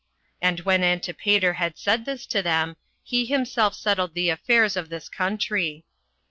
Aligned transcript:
And 0.41 0.61
when 0.61 0.83
Antipater 0.83 1.53
had 1.53 1.77
said 1.77 2.05
this 2.05 2.25
to 2.25 2.41
them, 2.41 2.75
he 3.03 3.23
himself 3.27 3.75
settled 3.75 4.15
the 4.15 4.29
affairs 4.31 4.75
of 4.75 4.89
this 4.89 5.07
country. 5.07 5.85